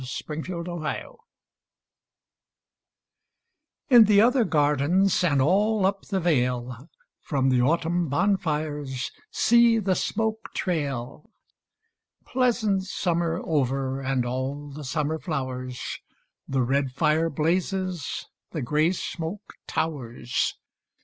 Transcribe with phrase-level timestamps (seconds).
[0.03, 1.15] VI Autumn Fires
[3.87, 6.89] In the other gardens And all up the vale,
[7.19, 11.29] From the autumn bonfires See the smoke trail!
[12.25, 15.99] Pleasant summer over And all the summer flowers,
[16.47, 20.55] The red fire blazes, The grey smoke towers.